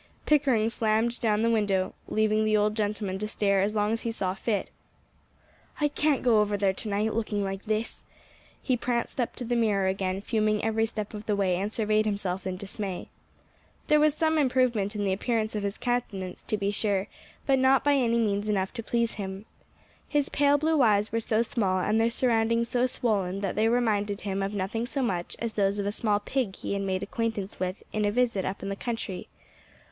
Pickering 0.25 0.67
slammed 0.69 1.19
down 1.21 1.43
the 1.43 1.49
window, 1.51 1.93
leaving 2.07 2.43
the 2.43 2.57
old 2.57 2.73
gentleman 2.73 3.19
to 3.19 3.27
stare 3.27 3.61
as 3.61 3.75
long 3.75 3.91
as 3.91 4.01
he 4.01 4.11
saw 4.11 4.33
fit. 4.33 4.71
"I 5.79 5.89
can't 5.89 6.23
go 6.23 6.41
over 6.41 6.57
there 6.57 6.73
to 6.73 6.89
night, 6.89 7.13
looking 7.13 7.43
like 7.43 7.65
this." 7.65 8.03
He 8.59 8.75
pranced 8.75 9.21
up 9.21 9.35
to 9.35 9.45
the 9.45 9.55
mirror 9.55 9.85
again, 9.85 10.19
fuming 10.21 10.63
every 10.65 10.87
step 10.87 11.13
of 11.13 11.27
the 11.27 11.35
way, 11.35 11.55
and 11.57 11.71
surveyed 11.71 12.07
himself 12.07 12.47
in 12.47 12.57
dismay. 12.57 13.09
There 13.89 13.99
was 13.99 14.15
some 14.15 14.39
improvement 14.39 14.95
in 14.95 15.03
the 15.03 15.13
appearance 15.13 15.53
of 15.53 15.61
his 15.61 15.77
countenance, 15.77 16.41
to 16.47 16.57
be 16.57 16.71
sure, 16.71 17.05
but 17.45 17.59
not 17.59 17.83
by 17.83 17.93
any 17.93 18.17
means 18.17 18.49
enough 18.49 18.73
to 18.73 18.81
please 18.83 19.13
him. 19.21 19.45
His 20.09 20.29
pale 20.29 20.57
blue 20.57 20.81
eyes 20.81 21.11
were 21.11 21.19
so 21.19 21.43
small, 21.43 21.77
and 21.79 22.01
their 22.01 22.09
surroundings 22.09 22.69
so 22.69 22.87
swollen, 22.87 23.41
that 23.41 23.53
they 23.53 23.67
reminded 23.67 24.21
him 24.21 24.41
of 24.41 24.55
nothing 24.55 24.87
so 24.87 25.03
much 25.03 25.35
as 25.37 25.53
those 25.53 25.77
of 25.77 25.85
a 25.85 25.91
small 25.91 26.19
pig 26.19 26.55
he 26.55 26.73
had 26.73 26.81
made 26.81 27.03
acquaintance 27.03 27.59
with 27.59 27.83
in 27.93 28.03
a 28.03 28.09
visit 28.11 28.45
up 28.45 28.63
in 28.63 28.69
the 28.69 28.75
country. 28.75 29.27